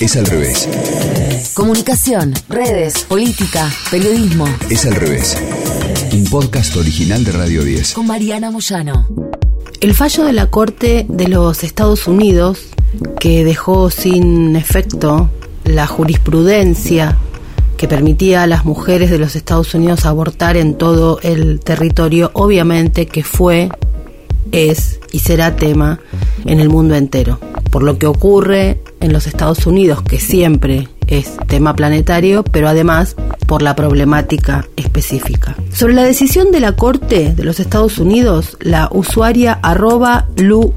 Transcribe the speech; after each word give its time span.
Es 0.00 0.16
al 0.16 0.24
revés. 0.24 0.66
Comunicación, 1.52 2.32
redes, 2.48 3.04
política, 3.04 3.70
periodismo. 3.90 4.46
Es 4.70 4.86
al 4.86 4.94
revés. 4.94 5.36
Un 6.14 6.24
podcast 6.24 6.74
original 6.76 7.22
de 7.22 7.32
Radio 7.32 7.62
10. 7.62 7.92
Con 7.92 8.06
Mariana 8.06 8.50
Moyano. 8.50 9.06
El 9.82 9.92
fallo 9.92 10.24
de 10.24 10.32
la 10.32 10.46
Corte 10.46 11.04
de 11.06 11.28
los 11.28 11.62
Estados 11.64 12.08
Unidos, 12.08 12.60
que 13.18 13.44
dejó 13.44 13.90
sin 13.90 14.56
efecto 14.56 15.28
la 15.64 15.86
jurisprudencia 15.86 17.18
que 17.76 17.86
permitía 17.86 18.44
a 18.44 18.46
las 18.46 18.64
mujeres 18.64 19.10
de 19.10 19.18
los 19.18 19.36
Estados 19.36 19.74
Unidos 19.74 20.06
abortar 20.06 20.56
en 20.56 20.78
todo 20.78 21.20
el 21.22 21.60
territorio, 21.60 22.30
obviamente 22.32 23.04
que 23.04 23.22
fue, 23.22 23.68
es 24.52 25.00
y 25.12 25.20
será 25.20 25.56
tema 25.56 26.00
en 26.44 26.60
el 26.60 26.68
mundo 26.68 26.94
entero. 26.94 27.38
Por 27.70 27.82
lo 27.82 27.98
que 27.98 28.06
ocurre 28.06 28.80
en 29.00 29.12
los 29.12 29.26
Estados 29.26 29.66
Unidos, 29.66 30.02
que 30.02 30.18
siempre 30.18 30.88
es 31.06 31.36
tema 31.48 31.74
planetario, 31.74 32.44
pero 32.44 32.68
además 32.68 33.16
por 33.46 33.62
la 33.62 33.74
problemática 33.74 34.66
específica. 34.76 35.56
Sobre 35.72 35.94
la 35.94 36.04
decisión 36.04 36.52
de 36.52 36.60
la 36.60 36.76
Corte 36.76 37.32
de 37.34 37.44
los 37.44 37.60
Estados 37.60 37.98
Unidos, 37.98 38.56
la 38.60 38.88
usuaria 38.92 39.58
arroba 39.62 40.28
Lu 40.36 40.74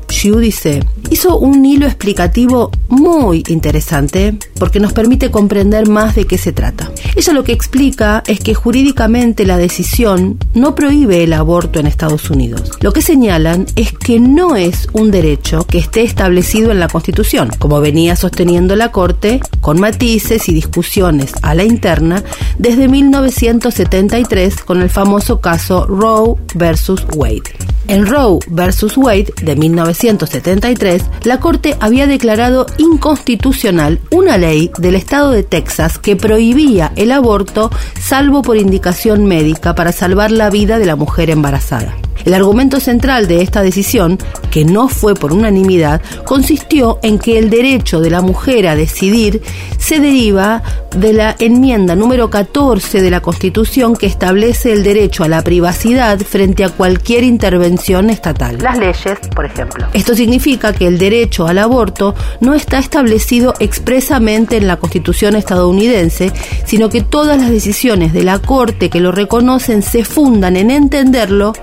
hizo 1.13 1.37
un 1.37 1.63
hilo 1.63 1.85
explicativo 1.85 2.71
muy 2.89 3.43
interesante 3.47 4.35
porque 4.57 4.79
nos 4.79 4.93
permite 4.93 5.29
comprender 5.29 5.87
más 5.87 6.15
de 6.15 6.25
qué 6.25 6.39
se 6.39 6.53
trata. 6.53 6.91
Ella 7.15 7.33
lo 7.33 7.43
que 7.43 7.51
explica 7.51 8.23
es 8.25 8.39
que 8.39 8.55
jurídicamente 8.55 9.45
la 9.45 9.57
decisión 9.57 10.39
no 10.55 10.73
prohíbe 10.73 11.23
el 11.23 11.33
aborto 11.33 11.79
en 11.79 11.85
Estados 11.85 12.31
Unidos. 12.31 12.71
Lo 12.81 12.93
que 12.93 13.03
señalan 13.03 13.67
es 13.75 13.91
que 13.91 14.19
no 14.19 14.55
es 14.55 14.87
un 14.93 15.11
derecho 15.11 15.67
que 15.67 15.77
esté 15.77 16.01
establecido 16.01 16.71
en 16.71 16.79
la 16.79 16.87
Constitución, 16.87 17.51
como 17.59 17.79
venía 17.79 18.15
sosteniendo 18.15 18.75
la 18.75 18.91
Corte 18.91 19.39
con 19.61 19.79
matices 19.79 20.49
y 20.49 20.53
discusiones 20.55 21.33
a 21.43 21.53
la 21.53 21.63
interna 21.63 22.23
desde 22.57 22.87
1973 22.87 24.63
con 24.63 24.81
el 24.81 24.89
famoso 24.89 25.39
caso 25.41 25.85
Roe 25.85 26.37
versus 26.55 27.05
Wade. 27.15 27.72
En 27.87 28.07
Roe 28.07 28.39
versus 28.47 28.97
Wade 28.97 29.33
de 29.41 29.55
1973, 29.55 31.03
la 31.23 31.39
Corte 31.39 31.75
había 31.81 32.07
declarado 32.07 32.65
inconstitucional 32.77 33.99
una 34.09 34.37
ley 34.37 34.71
del 34.77 34.95
estado 34.95 35.31
de 35.31 35.43
Texas 35.43 35.99
que 35.99 36.15
prohibía 36.15 36.93
el 36.95 37.11
aborto 37.11 37.69
salvo 37.99 38.41
por 38.41 38.55
indicación 38.55 39.25
médica 39.25 39.75
para 39.75 39.91
salvar 39.91 40.31
la 40.31 40.49
vida 40.49 40.79
de 40.79 40.85
la 40.85 40.95
mujer 40.95 41.29
embarazada. 41.29 41.93
El 42.25 42.33
argumento 42.33 42.79
central 42.79 43.27
de 43.27 43.41
esta 43.41 43.61
decisión, 43.61 44.17
que 44.51 44.65
no 44.65 44.87
fue 44.87 45.13
por 45.15 45.33
unanimidad, 45.33 46.01
consistió 46.25 46.99
en 47.03 47.19
que 47.19 47.37
el 47.37 47.49
derecho 47.49 47.99
de 47.99 48.09
la 48.09 48.21
mujer 48.21 48.67
a 48.67 48.75
decidir 48.75 49.41
se 49.77 49.99
deriva 49.99 50.63
de 50.95 51.13
la 51.13 51.35
enmienda 51.39 51.95
número 51.95 52.29
14 52.29 53.01
de 53.01 53.09
la 53.09 53.21
Constitución 53.21 53.95
que 53.95 54.05
establece 54.05 54.71
el 54.71 54.83
derecho 54.83 55.23
a 55.23 55.27
la 55.27 55.41
privacidad 55.41 56.19
frente 56.19 56.63
a 56.63 56.69
cualquier 56.69 57.23
intervención 57.23 58.09
estatal. 58.09 58.57
Las 58.61 58.77
leyes, 58.77 59.19
por 59.35 59.45
ejemplo. 59.45 59.87
Esto 59.93 60.15
significa 60.15 60.73
que 60.73 60.87
el 60.87 60.97
derecho 60.97 61.47
al 61.47 61.57
aborto 61.57 62.15
no 62.39 62.53
está 62.53 62.79
establecido 62.79 63.53
expresamente 63.59 64.57
en 64.57 64.67
la 64.67 64.77
Constitución 64.77 65.35
estadounidense, 65.35 66.31
sino 66.65 66.89
que 66.89 67.01
todas 67.01 67.37
las 67.37 67.49
decisiones 67.49 68.13
de 68.13 68.23
la 68.23 68.39
Corte 68.39 68.89
que 68.89 68.99
lo 68.99 69.11
reconocen 69.11 69.81
se 69.81 70.05
fundan 70.05 70.55
en 70.55 70.71
entenderlo 70.71 71.53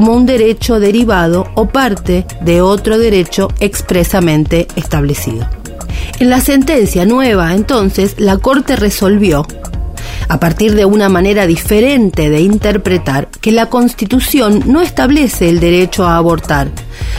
como 0.00 0.14
un 0.14 0.24
derecho 0.24 0.80
derivado 0.80 1.46
o 1.56 1.68
parte 1.68 2.24
de 2.40 2.62
otro 2.62 2.96
derecho 2.96 3.48
expresamente 3.60 4.66
establecido. 4.74 5.46
En 6.20 6.30
la 6.30 6.40
sentencia 6.40 7.04
nueva, 7.04 7.54
entonces, 7.54 8.14
la 8.16 8.38
Corte 8.38 8.76
resolvió, 8.76 9.46
a 10.26 10.40
partir 10.40 10.74
de 10.74 10.86
una 10.86 11.10
manera 11.10 11.46
diferente 11.46 12.30
de 12.30 12.40
interpretar, 12.40 13.28
que 13.42 13.52
la 13.52 13.66
Constitución 13.66 14.62
no 14.64 14.80
establece 14.80 15.50
el 15.50 15.60
derecho 15.60 16.06
a 16.06 16.16
abortar. 16.16 16.70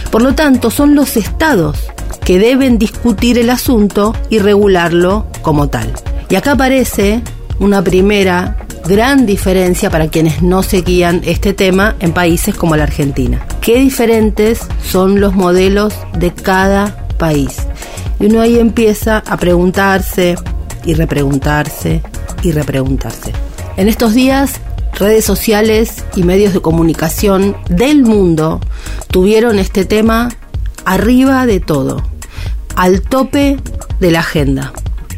Por 0.10 0.24
lo 0.24 0.34
tanto, 0.34 0.72
son 0.72 0.96
los 0.96 1.18
estados 1.18 1.78
que 2.26 2.40
deben 2.40 2.80
discutir 2.80 3.38
el 3.38 3.52
asunto 3.52 4.16
y 4.32 4.40
regularlo 4.40 5.28
como 5.44 5.70
tal. 5.70 5.94
Y 6.30 6.36
acá 6.36 6.54
aparece 6.54 7.22
una 7.60 7.84
primera 7.84 8.58
gran 8.88 9.26
diferencia 9.26 9.90
para 9.90 10.10
quienes 10.10 10.42
no 10.42 10.64
seguían 10.64 11.22
este 11.26 11.54
tema 11.54 11.96
en 12.00 12.14
países 12.14 12.56
como 12.56 12.76
la 12.76 12.84
Argentina. 12.84 13.46
Qué 13.62 13.80
diferentes 13.80 14.62
son 14.84 15.20
los 15.20 15.34
modelos 15.34 15.94
de 16.18 16.34
cada 16.34 17.08
país. 17.18 17.58
Y 18.20 18.26
uno 18.26 18.42
ahí 18.42 18.60
empieza 18.60 19.20
a 19.20 19.38
preguntarse 19.38 20.36
y 20.86 20.94
repreguntarse 20.94 22.02
y 22.44 22.52
repreguntarse. 22.52 23.32
En 23.78 23.88
estos 23.88 24.14
días, 24.14 24.60
redes 25.00 25.26
sociales 25.26 26.04
y 26.16 26.24
medios 26.24 26.54
de 26.54 26.62
comunicación 26.62 27.56
del 27.70 28.04
mundo 28.04 28.60
tuvieron 29.10 29.60
este 29.60 29.86
tema 29.86 30.30
arriba 30.86 31.46
de 31.46 31.60
todo, 31.60 32.04
al 32.76 33.02
tope 33.02 33.58
de 34.00 34.12
la 34.12 34.20
agenda. 34.20 34.74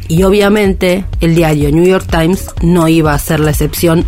Y 0.08 0.22
obviamente 0.22 1.04
el 1.20 1.34
diario 1.34 1.70
New 1.70 1.84
York 1.84 2.06
Times 2.10 2.46
no 2.62 2.88
iba 2.88 3.14
a 3.14 3.18
ser 3.18 3.40
la 3.40 3.50
excepción, 3.50 4.04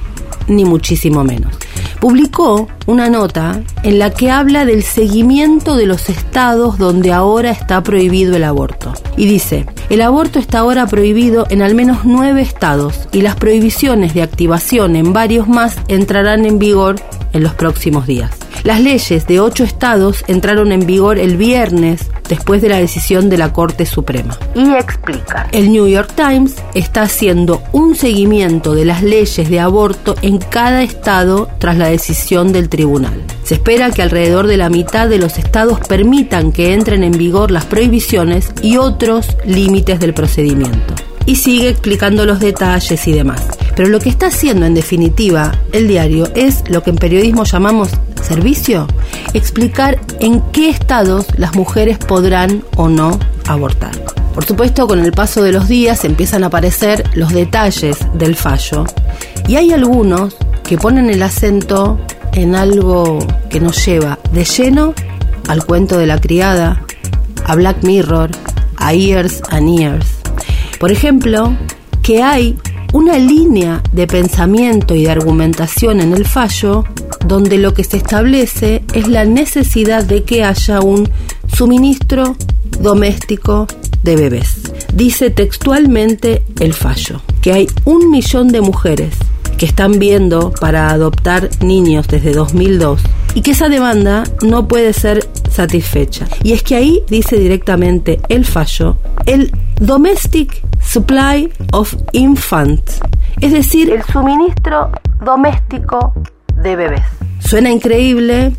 ni 0.48 0.64
muchísimo 0.64 1.24
menos. 1.24 1.54
Publicó 2.00 2.68
una 2.86 3.08
nota 3.08 3.62
en 3.82 3.98
la 3.98 4.10
que 4.10 4.30
habla 4.30 4.64
del 4.64 4.82
seguimiento 4.82 5.76
de 5.76 5.86
los 5.86 6.08
estados 6.08 6.78
donde 6.78 7.12
ahora 7.12 7.50
está 7.50 7.82
prohibido 7.82 8.36
el 8.36 8.44
aborto. 8.44 8.92
Y 9.16 9.26
dice, 9.26 9.66
el 9.88 10.02
aborto 10.02 10.38
está 10.38 10.58
ahora 10.58 10.86
prohibido 10.86 11.46
en 11.48 11.62
al 11.62 11.74
menos 11.74 12.04
nueve 12.04 12.42
estados 12.42 13.08
y 13.12 13.22
las 13.22 13.36
prohibiciones 13.36 14.14
de 14.14 14.22
activación 14.22 14.94
en 14.94 15.12
varios 15.12 15.48
más 15.48 15.78
entrarán 15.88 16.44
en 16.44 16.58
vigor 16.58 16.96
en 17.32 17.42
los 17.42 17.54
próximos 17.54 18.06
días. 18.06 18.30
Las 18.62 18.80
leyes 18.80 19.26
de 19.26 19.40
ocho 19.40 19.64
estados 19.64 20.24
entraron 20.26 20.72
en 20.72 20.86
vigor 20.86 21.18
el 21.18 21.36
viernes 21.36 22.10
después 22.28 22.62
de 22.62 22.68
la 22.68 22.78
decisión 22.78 23.28
de 23.28 23.38
la 23.38 23.52
Corte 23.52 23.86
Suprema. 23.86 24.38
Y 24.54 24.70
explica. 24.74 25.48
El 25.52 25.70
New 25.72 25.86
York 25.86 26.12
Times 26.14 26.56
está 26.74 27.02
haciendo 27.02 27.62
un 27.72 27.96
seguimiento 27.96 28.74
de 28.74 28.84
las 28.84 29.02
leyes 29.02 29.48
de 29.48 29.60
aborto 29.60 30.14
en 30.22 30.38
cada 30.38 30.82
estado 30.82 31.48
tras 31.58 31.76
la 31.76 31.88
decisión 31.88 32.52
del 32.52 32.68
tribunal. 32.68 33.22
Se 33.42 33.54
espera 33.54 33.90
que 33.90 34.02
alrededor 34.02 34.46
de 34.46 34.56
la 34.56 34.70
mitad 34.70 35.08
de 35.08 35.18
los 35.18 35.38
estados 35.38 35.80
permitan 35.88 36.52
que 36.52 36.74
entren 36.74 37.04
en 37.04 37.12
vigor 37.12 37.50
las 37.50 37.64
prohibiciones 37.64 38.52
y 38.62 38.76
otros 38.76 39.36
límites 39.44 40.00
del 40.00 40.14
procedimiento. 40.14 40.94
Y 41.26 41.36
sigue 41.36 41.68
explicando 41.68 42.24
los 42.24 42.40
detalles 42.40 43.06
y 43.06 43.12
demás. 43.12 43.55
Pero 43.76 43.90
lo 43.90 44.00
que 44.00 44.08
está 44.08 44.28
haciendo 44.28 44.66
en 44.66 44.74
definitiva 44.74 45.52
el 45.72 45.86
diario 45.86 46.28
es 46.34 46.64
lo 46.68 46.82
que 46.82 46.90
en 46.90 46.96
periodismo 46.96 47.44
llamamos 47.44 47.90
servicio, 48.22 48.88
explicar 49.34 50.00
en 50.18 50.40
qué 50.50 50.70
estados 50.70 51.26
las 51.36 51.54
mujeres 51.54 51.98
podrán 51.98 52.64
o 52.76 52.88
no 52.88 53.20
abortar. 53.46 53.92
Por 54.34 54.44
supuesto, 54.44 54.86
con 54.86 54.98
el 54.98 55.12
paso 55.12 55.42
de 55.42 55.52
los 55.52 55.68
días 55.68 56.04
empiezan 56.04 56.42
a 56.42 56.48
aparecer 56.48 57.04
los 57.14 57.32
detalles 57.32 57.98
del 58.14 58.34
fallo 58.34 58.84
y 59.46 59.56
hay 59.56 59.72
algunos 59.72 60.36
que 60.64 60.76
ponen 60.76 61.08
el 61.10 61.22
acento 61.22 61.98
en 62.32 62.54
algo 62.54 63.18
que 63.48 63.60
nos 63.60 63.84
lleva 63.86 64.18
de 64.32 64.44
lleno 64.44 64.94
al 65.48 65.64
cuento 65.64 65.96
de 65.96 66.06
la 66.06 66.20
criada, 66.20 66.82
a 67.44 67.54
Black 67.54 67.82
Mirror, 67.82 68.30
a 68.76 68.92
Years 68.92 69.40
and 69.50 69.78
Years. 69.78 70.06
Por 70.78 70.92
ejemplo, 70.92 71.54
que 72.02 72.22
hay 72.22 72.58
una 72.96 73.18
línea 73.18 73.82
de 73.92 74.06
pensamiento 74.06 74.94
y 74.94 75.04
de 75.04 75.10
argumentación 75.10 76.00
en 76.00 76.14
el 76.14 76.24
fallo 76.24 76.82
donde 77.26 77.58
lo 77.58 77.74
que 77.74 77.84
se 77.84 77.98
establece 77.98 78.84
es 78.94 79.06
la 79.06 79.26
necesidad 79.26 80.02
de 80.02 80.24
que 80.24 80.44
haya 80.44 80.80
un 80.80 81.06
suministro 81.46 82.36
doméstico 82.80 83.66
de 84.02 84.16
bebés. 84.16 84.62
Dice 84.94 85.28
textualmente 85.28 86.42
el 86.58 86.72
fallo 86.72 87.20
que 87.42 87.52
hay 87.52 87.66
un 87.84 88.10
millón 88.10 88.48
de 88.48 88.62
mujeres 88.62 89.14
que 89.58 89.66
están 89.66 89.98
viendo 89.98 90.50
para 90.58 90.88
adoptar 90.88 91.50
niños 91.60 92.08
desde 92.08 92.32
2002 92.32 93.02
y 93.34 93.42
que 93.42 93.50
esa 93.50 93.68
demanda 93.68 94.24
no 94.40 94.68
puede 94.68 94.94
ser 94.94 95.28
satisfecha. 95.50 96.26
Y 96.42 96.52
es 96.52 96.62
que 96.62 96.76
ahí 96.76 97.02
dice 97.10 97.36
directamente 97.36 98.20
el 98.30 98.46
fallo, 98.46 98.96
el 99.26 99.52
domestic 99.80 100.62
supply 100.82 101.50
of 101.72 101.94
infants, 102.12 103.00
es 103.40 103.52
decir, 103.52 103.90
el 103.90 104.02
suministro 104.04 104.90
doméstico 105.24 106.14
de 106.62 106.76
bebés. 106.76 107.02
Suena 107.40 107.70
increíble 107.70 108.52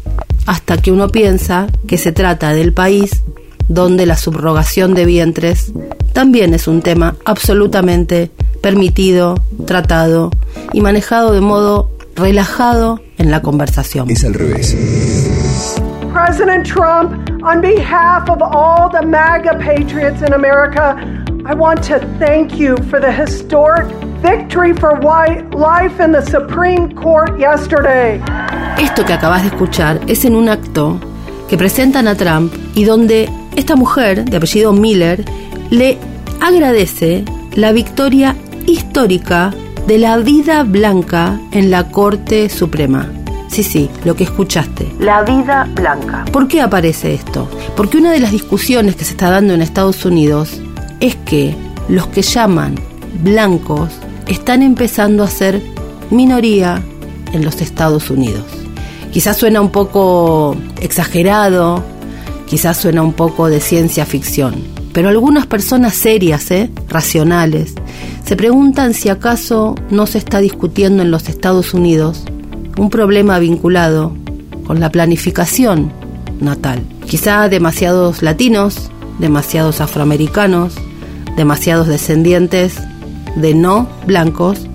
hasta 0.45 0.77
que 0.77 0.91
uno 0.91 1.09
piensa 1.09 1.67
que 1.87 1.97
se 1.97 2.11
trata 2.11 2.53
del 2.53 2.73
país 2.73 3.23
donde 3.67 4.05
la 4.05 4.15
subrogación 4.15 4.93
de 4.93 5.05
vientres 5.05 5.73
también 6.13 6.53
es 6.53 6.67
un 6.67 6.81
tema 6.81 7.15
absolutamente 7.25 8.31
permitido, 8.61 9.35
tratado 9.65 10.31
y 10.73 10.81
manejado 10.81 11.33
de 11.33 11.41
modo 11.41 11.91
relajado 12.15 13.01
en 13.17 13.29
la 13.29 13.41
conversación. 13.41 14.09
Es 14.09 14.23
al 14.23 14.33
revés. 14.33 14.75
President 16.27 16.65
Trump, 16.65 17.09
on 17.41 17.61
behalf 17.61 18.29
of 18.29 18.41
all 18.41 18.89
the 18.89 19.01
MAGA 19.01 19.59
patriots 19.59 20.21
in 20.21 20.33
America, 20.33 20.93
I 21.45 21.53
want 21.53 21.81
to 21.85 21.99
thank 22.19 22.59
you 22.59 22.75
for 22.89 22.99
the 22.99 23.09
historic 23.09 23.87
victory 24.21 24.73
for 24.73 24.99
white 24.99 25.49
life 25.55 26.01
in 26.01 26.11
the 26.11 26.21
Supreme 26.21 26.93
Court 26.93 27.39
yesterday. 27.39 28.21
Esto 28.77 29.05
que 29.05 29.13
acabas 29.13 29.43
de 29.43 29.47
escuchar 29.47 30.01
es 30.07 30.25
en 30.25 30.35
un 30.35 30.49
acto 30.49 30.99
que 31.47 31.57
presentan 31.57 32.09
a 32.09 32.15
Trump 32.15 32.53
y 32.75 32.83
donde 32.83 33.29
esta 33.55 33.77
mujer, 33.77 34.25
de 34.25 34.35
apellido 34.35 34.73
Miller, 34.73 35.23
le 35.69 35.97
agradece 36.41 37.23
la 37.55 37.71
victoria 37.71 38.35
histórica 38.65 39.53
de 39.87 39.97
la 39.97 40.17
vida 40.17 40.63
blanca 40.63 41.39
en 41.53 41.71
la 41.71 41.89
Corte 41.89 42.49
Suprema. 42.49 43.16
Sí, 43.47 43.63
sí, 43.63 43.89
lo 44.03 44.15
que 44.15 44.25
escuchaste. 44.25 44.91
La 44.99 45.23
vida 45.23 45.67
blanca. 45.73 46.25
¿Por 46.31 46.47
qué 46.47 46.61
aparece 46.61 47.13
esto? 47.13 47.49
Porque 47.75 47.97
una 47.97 48.11
de 48.11 48.19
las 48.19 48.31
discusiones 48.31 48.95
que 48.95 49.05
se 49.05 49.11
está 49.11 49.29
dando 49.29 49.53
en 49.53 49.61
Estados 49.61 50.05
Unidos 50.05 50.61
es 50.99 51.15
que 51.15 51.55
los 51.89 52.07
que 52.07 52.21
llaman 52.21 52.75
blancos 53.23 53.89
están 54.27 54.61
empezando 54.61 55.23
a 55.23 55.27
ser 55.27 55.61
minoría 56.11 56.81
en 57.33 57.43
los 57.43 57.61
Estados 57.61 58.09
Unidos. 58.09 58.45
Quizás 59.11 59.37
suena 59.37 59.61
un 59.61 59.71
poco 59.71 60.55
exagerado, 60.81 61.83
quizás 62.45 62.77
suena 62.77 63.01
un 63.01 63.13
poco 63.13 63.49
de 63.49 63.59
ciencia 63.59 64.05
ficción, 64.05 64.55
pero 64.93 65.09
algunas 65.09 65.47
personas 65.47 65.95
serias, 65.95 66.51
¿eh? 66.51 66.69
racionales, 66.89 67.73
se 68.25 68.35
preguntan 68.35 68.93
si 68.93 69.09
acaso 69.09 69.75
no 69.89 70.05
se 70.05 70.17
está 70.17 70.39
discutiendo 70.39 71.01
en 71.01 71.11
los 71.11 71.29
Estados 71.29 71.73
Unidos 71.73 72.25
un 72.77 72.89
problema 72.89 73.39
vinculado 73.39 74.13
con 74.65 74.79
la 74.79 74.91
planificación 74.91 75.91
natal. 76.39 76.81
Quizá 77.05 77.49
demasiados 77.49 78.21
latinos, 78.21 78.91
demasiados 79.19 79.81
afroamericanos, 79.81 80.75
demasiados 81.35 81.87
descendientes 81.87 82.75
de 83.35 83.53
no 83.53 83.87
blancos 84.05 84.67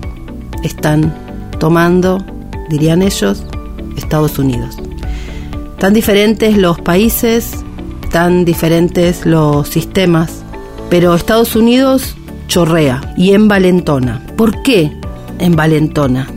están 0.63 1.13
tomando, 1.59 2.23
dirían 2.69 3.01
ellos, 3.01 3.43
Estados 3.97 4.39
Unidos. 4.39 4.77
Tan 5.79 5.93
diferentes 5.93 6.57
los 6.57 6.79
países, 6.79 7.63
tan 8.11 8.45
diferentes 8.45 9.25
los 9.25 9.67
sistemas, 9.67 10.43
pero 10.89 11.13
Estados 11.13 11.55
Unidos 11.55 12.15
chorrea 12.47 13.13
y 13.17 13.31
envalentona. 13.31 14.25
¿Por 14.37 14.61
qué 14.63 14.91
envalentona? 15.39 16.27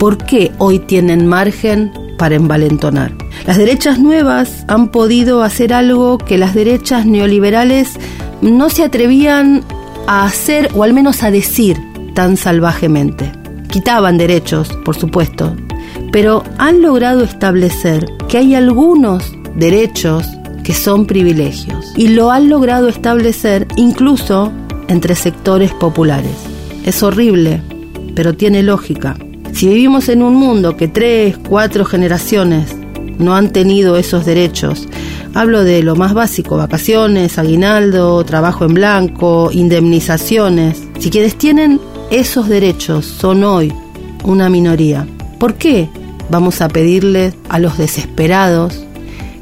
¿Por 0.00 0.16
qué 0.16 0.50
hoy 0.56 0.78
tienen 0.78 1.26
margen 1.26 1.92
para 2.16 2.34
envalentonar? 2.34 3.12
Las 3.46 3.58
derechas 3.58 3.98
nuevas 3.98 4.64
han 4.66 4.88
podido 4.88 5.42
hacer 5.42 5.74
algo 5.74 6.16
que 6.16 6.38
las 6.38 6.54
derechas 6.54 7.04
neoliberales 7.04 7.98
no 8.40 8.70
se 8.70 8.82
atrevían 8.82 9.62
a 10.06 10.24
hacer 10.24 10.70
o 10.74 10.84
al 10.84 10.94
menos 10.94 11.22
a 11.22 11.30
decir 11.30 11.76
tan 12.14 12.38
salvajemente. 12.38 13.30
Quitaban 13.68 14.16
derechos, 14.16 14.72
por 14.86 14.96
supuesto, 14.96 15.54
pero 16.12 16.44
han 16.56 16.80
logrado 16.80 17.22
establecer 17.22 18.06
que 18.26 18.38
hay 18.38 18.54
algunos 18.54 19.36
derechos 19.54 20.26
que 20.64 20.72
son 20.72 21.04
privilegios 21.04 21.92
y 21.94 22.08
lo 22.08 22.30
han 22.30 22.48
logrado 22.48 22.88
establecer 22.88 23.68
incluso 23.76 24.50
entre 24.88 25.14
sectores 25.14 25.74
populares. 25.74 26.36
Es 26.86 27.02
horrible, 27.02 27.60
pero 28.14 28.34
tiene 28.34 28.62
lógica. 28.62 29.18
Si 29.52 29.68
vivimos 29.68 30.08
en 30.08 30.22
un 30.22 30.34
mundo 30.36 30.76
que 30.76 30.88
tres, 30.88 31.36
cuatro 31.36 31.84
generaciones 31.84 32.74
no 33.18 33.34
han 33.36 33.52
tenido 33.52 33.96
esos 33.96 34.24
derechos, 34.24 34.88
hablo 35.34 35.64
de 35.64 35.82
lo 35.82 35.96
más 35.96 36.14
básico, 36.14 36.56
vacaciones, 36.56 37.38
aguinaldo, 37.38 38.24
trabajo 38.24 38.64
en 38.64 38.74
blanco, 38.74 39.50
indemnizaciones, 39.52 40.82
si 40.98 41.10
quienes 41.10 41.36
tienen 41.36 41.80
esos 42.10 42.48
derechos 42.48 43.04
son 43.04 43.44
hoy 43.44 43.72
una 44.24 44.48
minoría, 44.48 45.06
¿por 45.38 45.54
qué 45.54 45.88
vamos 46.30 46.60
a 46.60 46.68
pedirle 46.68 47.34
a 47.48 47.58
los 47.58 47.76
desesperados 47.76 48.84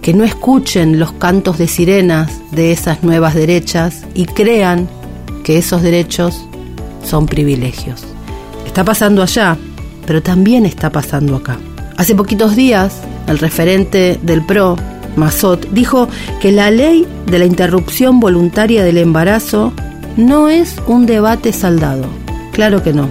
que 0.02 0.14
no 0.14 0.24
escuchen 0.24 0.98
los 0.98 1.12
cantos 1.12 1.58
de 1.58 1.68
sirenas 1.68 2.40
de 2.50 2.72
esas 2.72 3.02
nuevas 3.02 3.34
derechas 3.34 4.04
y 4.14 4.24
crean 4.24 4.88
que 5.44 5.58
esos 5.58 5.82
derechos 5.82 6.44
son 7.04 7.26
privilegios? 7.26 8.04
Está 8.66 8.84
pasando 8.84 9.22
allá, 9.22 9.56
pero 10.08 10.22
también 10.22 10.64
está 10.64 10.90
pasando 10.90 11.36
acá. 11.36 11.58
Hace 11.98 12.14
poquitos 12.14 12.56
días, 12.56 13.02
el 13.26 13.38
referente 13.38 14.18
del 14.22 14.42
PRO, 14.42 14.76
Mazot, 15.16 15.70
dijo 15.72 16.08
que 16.40 16.50
la 16.50 16.70
ley 16.70 17.06
de 17.26 17.38
la 17.38 17.44
interrupción 17.44 18.18
voluntaria 18.18 18.82
del 18.82 18.96
embarazo 18.96 19.74
no 20.16 20.48
es 20.48 20.76
un 20.86 21.04
debate 21.04 21.52
saldado. 21.52 22.06
Claro 22.52 22.82
que 22.82 22.94
no. 22.94 23.06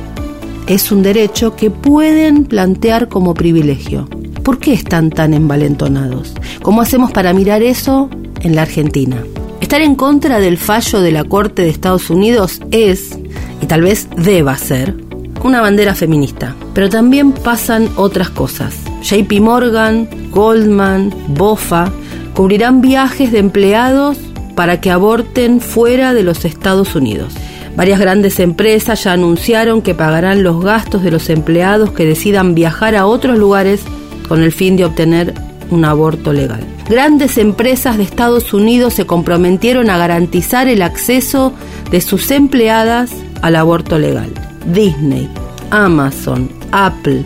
Es 0.66 0.92
un 0.92 1.04
derecho 1.04 1.56
que 1.56 1.70
pueden 1.70 2.46
plantear 2.46 3.10
como 3.10 3.36
privilegio. 3.36 4.10
¿Por 4.44 4.58
qué 4.58 4.74
están 4.74 5.12
tan 5.12 5.36
envalentonados? 5.36 6.34
¿Cómo 6.64 6.82
hacemos 6.82 7.12
para 7.12 7.32
mirar 7.32 7.62
eso 7.62 8.10
en 8.42 8.56
la 8.56 8.64
Argentina? 8.64 9.18
Estar 9.62 9.84
en 9.84 9.94
contra 9.94 10.40
del 10.40 10.58
fallo 10.58 11.00
de 11.02 11.12
la 11.12 11.26
Corte 11.26 11.62
de 11.62 11.70
Estados 11.70 12.10
Unidos 12.10 12.60
es, 12.72 13.20
y 13.62 13.68
tal 13.68 13.84
vez 13.84 14.08
deba 14.18 14.58
ser, 14.58 14.96
una 15.44 15.62
bandera 15.62 15.94
feminista. 15.94 16.56
Pero 16.78 16.90
también 16.90 17.32
pasan 17.32 17.90
otras 17.96 18.30
cosas. 18.30 18.76
JP 19.02 19.42
Morgan, 19.42 20.08
Goldman, 20.30 21.12
Bofa 21.30 21.92
cubrirán 22.36 22.82
viajes 22.82 23.32
de 23.32 23.40
empleados 23.40 24.20
para 24.54 24.80
que 24.80 24.92
aborten 24.92 25.60
fuera 25.60 26.14
de 26.14 26.22
los 26.22 26.46
Estados 26.46 26.94
Unidos. 26.96 27.34
Varias 27.76 28.00
grandes 28.00 28.40
empresas 28.40 29.06
ya 29.06 29.14
anunciaron 29.14 29.82
que 29.82 29.96
pagarán 29.96 30.44
los 30.44 30.64
gastos 30.64 31.02
de 31.02 31.10
los 31.10 31.32
empleados 31.32 31.94
que 31.94 32.06
decidan 32.06 32.54
viajar 32.54 32.96
a 32.96 33.08
otros 33.08 33.40
lugares 33.40 33.82
con 34.28 34.44
el 34.44 34.52
fin 34.52 34.78
de 34.78 34.86
obtener 34.86 35.34
un 35.72 35.84
aborto 35.84 36.32
legal. 36.32 36.60
Grandes 36.88 37.40
empresas 37.40 37.98
de 37.98 38.04
Estados 38.04 38.54
Unidos 38.54 38.94
se 38.94 39.08
comprometieron 39.08 39.90
a 39.90 39.98
garantizar 39.98 40.68
el 40.68 40.84
acceso 40.84 41.54
de 41.90 42.02
sus 42.02 42.30
empleadas 42.30 43.14
al 43.42 43.56
aborto 43.56 43.98
legal. 43.98 44.30
Disney, 44.72 45.28
Amazon, 45.72 46.56
Apple, 46.72 47.24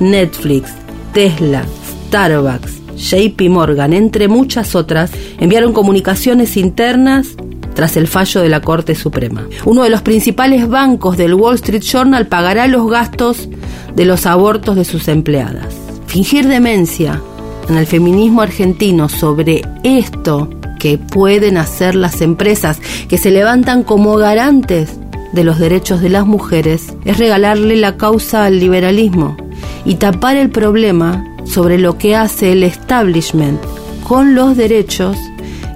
Netflix, 0.00 0.70
Tesla, 1.12 1.64
Starbucks, 2.08 2.82
JP 2.96 3.48
Morgan, 3.50 3.92
entre 3.92 4.28
muchas 4.28 4.74
otras, 4.74 5.10
enviaron 5.38 5.72
comunicaciones 5.72 6.56
internas 6.56 7.36
tras 7.74 7.96
el 7.96 8.06
fallo 8.06 8.40
de 8.40 8.48
la 8.48 8.60
Corte 8.60 8.94
Suprema. 8.94 9.46
Uno 9.64 9.82
de 9.82 9.90
los 9.90 10.02
principales 10.02 10.68
bancos 10.68 11.16
del 11.16 11.34
Wall 11.34 11.56
Street 11.56 11.82
Journal 11.82 12.26
pagará 12.26 12.66
los 12.66 12.88
gastos 12.88 13.48
de 13.94 14.04
los 14.04 14.26
abortos 14.26 14.76
de 14.76 14.84
sus 14.84 15.08
empleadas. 15.08 15.74
Fingir 16.06 16.46
demencia 16.46 17.20
en 17.68 17.76
el 17.76 17.86
feminismo 17.86 18.42
argentino 18.42 19.08
sobre 19.08 19.62
esto 19.82 20.50
que 20.78 20.98
pueden 20.98 21.56
hacer 21.56 21.94
las 21.94 22.20
empresas 22.20 22.78
que 23.08 23.18
se 23.18 23.30
levantan 23.30 23.82
como 23.82 24.16
garantes 24.16 24.98
de 25.34 25.44
los 25.44 25.58
derechos 25.58 26.00
de 26.00 26.08
las 26.08 26.26
mujeres 26.26 26.94
es 27.04 27.18
regalarle 27.18 27.76
la 27.76 27.96
causa 27.96 28.44
al 28.44 28.60
liberalismo 28.60 29.36
y 29.84 29.96
tapar 29.96 30.36
el 30.36 30.50
problema 30.50 31.24
sobre 31.44 31.78
lo 31.78 31.98
que 31.98 32.16
hace 32.16 32.52
el 32.52 32.62
establishment 32.62 33.60
con 34.06 34.34
los 34.34 34.56
derechos 34.56 35.16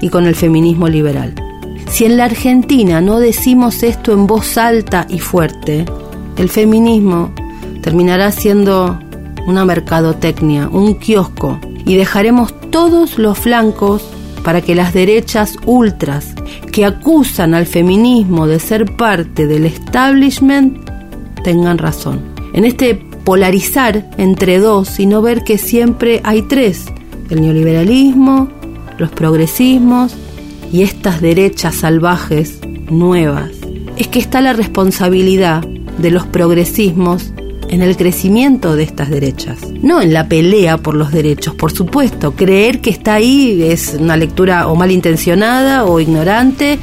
y 0.00 0.08
con 0.08 0.26
el 0.26 0.34
feminismo 0.34 0.88
liberal. 0.88 1.34
Si 1.90 2.04
en 2.04 2.16
la 2.16 2.26
Argentina 2.26 3.00
no 3.00 3.18
decimos 3.18 3.82
esto 3.82 4.12
en 4.12 4.26
voz 4.26 4.56
alta 4.58 5.06
y 5.08 5.18
fuerte, 5.18 5.84
el 6.36 6.48
feminismo 6.48 7.32
terminará 7.82 8.30
siendo 8.30 8.98
una 9.46 9.64
mercadotecnia, 9.64 10.68
un 10.68 10.94
kiosco, 10.94 11.58
y 11.84 11.96
dejaremos 11.96 12.52
todos 12.70 13.18
los 13.18 13.38
flancos 13.38 14.04
para 14.44 14.60
que 14.60 14.74
las 14.74 14.92
derechas 14.92 15.56
ultras 15.64 16.34
que 16.78 16.85
acusan 16.85 17.54
al 17.54 17.66
feminismo 17.66 18.47
de 18.47 18.61
ser 18.61 18.94
parte 18.94 19.49
del 19.49 19.64
establishment 19.64 20.78
tengan 21.42 21.76
razón. 21.76 22.20
En 22.54 22.64
este 22.64 22.94
polarizar 22.94 24.08
entre 24.16 24.61
dos 24.61 25.00
y 25.00 25.06
no 25.06 25.20
ver 25.20 25.42
que 25.42 25.58
siempre 25.58 26.20
hay 26.23 26.42
tres, 26.42 26.85
el 27.30 27.40
neoliberalismo, 27.40 28.49
los 28.97 29.11
progresismos 29.11 30.14
y 30.73 30.82
estas 30.82 31.20
derechas 31.20 31.75
salvajes 31.75 32.61
nuevas, 32.88 33.50
es 33.97 34.06
que 34.06 34.20
está 34.20 34.40
la 34.40 34.52
responsabilidad 34.52 35.66
de 35.99 36.12
los 36.12 36.26
progresismos 36.26 37.32
en 37.68 37.82
el 37.82 37.96
crecimiento 37.96 38.76
de 38.76 38.82
estas 38.82 39.10
derechas, 39.10 39.58
no 39.82 40.00
en 40.00 40.12
la 40.12 40.28
pelea 40.28 40.78
por 40.78 40.94
los 40.94 41.12
derechos, 41.12 41.54
por 41.54 41.72
supuesto. 41.72 42.32
Creer 42.32 42.80
que 42.80 42.90
está 42.90 43.14
ahí 43.14 43.62
es 43.62 43.96
una 43.98 44.16
lectura 44.16 44.68
o 44.68 44.76
malintencionada 44.76 45.84
o 45.84 46.00
ignorante 46.00 46.78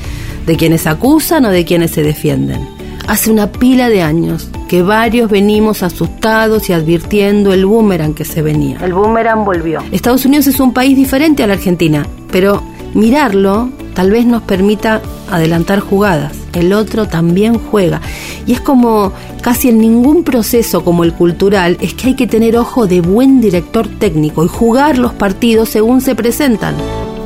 de 0.46 0.56
quienes 0.58 0.88
acusan 0.88 1.46
o 1.46 1.50
de 1.50 1.66
quienes 1.66 1.92
se 1.92 2.04
defienden. 2.04 2.68
Hace 3.08 3.32
una 3.32 3.52
pila 3.52 3.90
de 3.90 4.02
años 4.02 4.50
que 4.68 4.82
varios 4.82 5.30
venimos 5.30 5.84
asustados 5.84 6.70
y 6.70 6.74
advirtiendo 6.74 7.54
el 7.54 7.66
boomerang 7.66 8.16
que 8.16 8.26
se 8.26 8.42
venía. 8.42 8.78
El 8.82 8.94
boomerang 8.94 9.46
volvió. 9.46 9.84
Estados 9.92 10.26
Unidos 10.26 10.48
es 10.48 10.60
un 10.60 10.74
país 10.74 10.98
diferente 10.98 11.44
a 11.44 11.48
la 11.48 11.54
Argentina, 11.54 12.06
pero 12.32 12.64
mirarlo 12.94 13.70
tal 13.94 14.12
vez 14.12 14.26
nos 14.26 14.42
permita 14.42 15.02
adelantar 15.32 15.80
jugadas. 15.80 16.34
El 16.54 16.74
otro 16.74 17.08
también 17.08 17.60
juega. 17.60 18.02
Y 18.46 18.54
es 18.54 18.62
como 18.62 19.12
casi 19.42 19.70
en 19.70 19.80
ningún 19.80 20.24
proceso 20.24 20.84
como 20.84 21.04
el 21.04 21.14
cultural, 21.14 21.78
es 21.82 21.94
que 21.94 22.08
hay 22.08 22.16
que 22.16 22.28
tener 22.28 22.58
ojo 22.58 22.88
de 22.88 23.02
buen 23.02 23.42
director 23.42 23.88
técnico 24.00 24.44
y 24.44 24.48
jugar 24.48 24.98
los 24.98 25.14
partidos 25.14 25.70
según 25.70 26.02
se 26.02 26.16
presentan, 26.16 26.76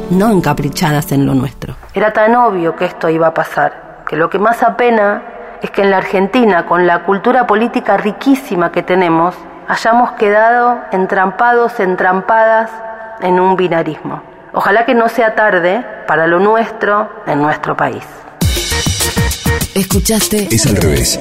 no 0.10 0.30
encaprichadas 0.32 1.12
en 1.12 1.26
lo 1.26 1.34
nuestro. 1.34 1.76
Era 1.94 2.12
tan 2.12 2.36
obvio 2.36 2.76
que 2.76 2.86
esto 2.86 3.10
iba 3.10 3.28
a 3.28 3.34
pasar, 3.34 4.04
que 4.08 4.16
lo 4.16 4.30
que 4.30 4.40
más 4.40 4.64
apena 4.64 5.24
es 5.62 5.72
que 5.72 5.82
en 5.82 5.92
la 5.92 5.98
Argentina, 5.98 6.66
con 6.66 6.88
la 6.88 7.04
cultura 7.04 7.48
política 7.48 7.98
riquísima 7.98 8.72
que 8.72 8.84
tenemos, 8.84 9.36
hayamos 9.68 10.12
quedado 10.14 10.80
entrampados, 10.92 11.80
entrampadas 11.80 12.72
en 13.22 13.40
un 13.40 13.56
binarismo. 13.56 14.29
Ojalá 14.54 14.86
que 14.86 14.96
no 14.96 15.10
sea 15.10 15.36
tarde 15.36 15.86
para 16.08 16.28
lo 16.28 16.40
nuestro 16.40 17.10
en 17.28 17.40
nuestro 17.40 17.76
país. 17.78 18.04
Escuchaste 19.76 20.48
Es 20.52 20.66
al 20.66 20.76
revés. 20.76 21.20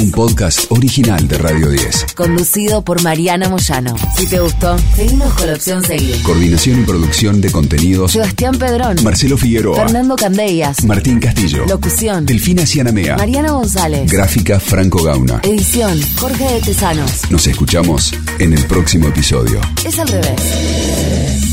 Un 0.00 0.10
podcast 0.12 0.70
original 0.70 1.26
de 1.26 1.36
Radio 1.36 1.68
10. 1.68 2.14
Conducido 2.14 2.82
por 2.82 3.02
Mariana 3.02 3.48
Moyano. 3.48 3.94
Si 4.16 4.26
te 4.26 4.38
gustó, 4.38 4.78
seguimos 4.94 5.32
con 5.34 5.48
la 5.48 5.54
opción 5.54 5.82
seguir. 5.82 6.22
Coordinación 6.22 6.80
y 6.80 6.84
producción 6.84 7.40
de 7.40 7.50
contenidos. 7.50 8.12
Sebastián 8.12 8.56
Pedrón. 8.56 8.96
Marcelo 9.02 9.36
Figueroa. 9.36 9.76
Fernando 9.76 10.16
Candellas. 10.16 10.84
Martín 10.84 11.18
Castillo. 11.20 11.66
Locución. 11.68 12.24
Delfina 12.24 12.64
Cianamea. 12.64 13.16
Mariana 13.16 13.50
González. 13.50 14.10
Gráfica 14.10 14.60
Franco 14.60 15.02
Gauna. 15.02 15.40
Edición. 15.42 16.00
Jorge 16.18 16.44
de 16.44 16.60
Tesanos. 16.60 17.30
Nos 17.30 17.46
escuchamos 17.46 18.14
en 18.38 18.52
el 18.52 18.64
próximo 18.66 19.08
episodio. 19.08 19.60
Es 19.84 19.98
al 19.98 20.08
revés. 20.08 21.45